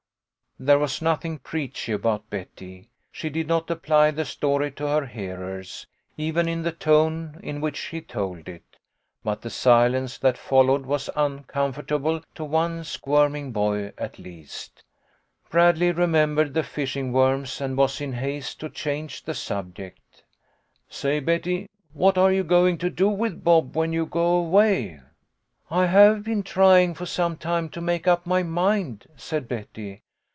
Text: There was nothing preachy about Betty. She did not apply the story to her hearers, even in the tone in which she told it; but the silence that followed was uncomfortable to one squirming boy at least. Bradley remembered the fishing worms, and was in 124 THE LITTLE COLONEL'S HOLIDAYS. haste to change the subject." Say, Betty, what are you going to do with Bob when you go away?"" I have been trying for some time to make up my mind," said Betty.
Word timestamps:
There 0.59 0.77
was 0.77 1.01
nothing 1.01 1.39
preachy 1.39 1.91
about 1.91 2.29
Betty. 2.29 2.91
She 3.11 3.31
did 3.31 3.47
not 3.47 3.71
apply 3.71 4.11
the 4.11 4.25
story 4.25 4.69
to 4.73 4.85
her 4.85 5.07
hearers, 5.07 5.87
even 6.17 6.47
in 6.47 6.61
the 6.61 6.71
tone 6.71 7.39
in 7.41 7.61
which 7.61 7.75
she 7.77 7.99
told 7.99 8.47
it; 8.47 8.61
but 9.23 9.41
the 9.41 9.49
silence 9.49 10.19
that 10.19 10.37
followed 10.37 10.85
was 10.85 11.09
uncomfortable 11.15 12.21
to 12.35 12.43
one 12.45 12.83
squirming 12.83 13.51
boy 13.51 13.91
at 13.97 14.19
least. 14.19 14.83
Bradley 15.49 15.91
remembered 15.91 16.53
the 16.53 16.61
fishing 16.61 17.11
worms, 17.11 17.59
and 17.59 17.75
was 17.75 17.99
in 17.99 18.11
124 18.11 18.59
THE 18.59 18.65
LITTLE 18.69 18.83
COLONEL'S 18.83 18.83
HOLIDAYS. 18.83 19.15
haste 19.15 19.23
to 19.23 19.23
change 19.23 19.23
the 19.23 19.33
subject." 19.33 20.23
Say, 21.01 21.19
Betty, 21.21 21.69
what 21.93 22.19
are 22.19 22.31
you 22.31 22.43
going 22.43 22.77
to 22.77 22.91
do 22.91 23.09
with 23.09 23.43
Bob 23.43 23.75
when 23.75 23.91
you 23.93 24.05
go 24.05 24.35
away?"" 24.35 24.99
I 25.71 25.87
have 25.87 26.23
been 26.23 26.43
trying 26.43 26.93
for 26.93 27.07
some 27.07 27.35
time 27.35 27.67
to 27.69 27.81
make 27.81 28.07
up 28.07 28.27
my 28.27 28.43
mind," 28.43 29.07
said 29.15 29.47
Betty. 29.47 30.03